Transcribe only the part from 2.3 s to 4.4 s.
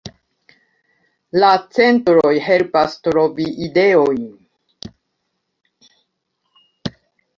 helpas trovi ideojn.